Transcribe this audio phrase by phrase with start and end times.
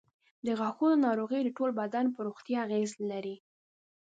[0.45, 3.35] د غاښونو ناروغۍ د ټول بدن پر روغتیا اغېز لري.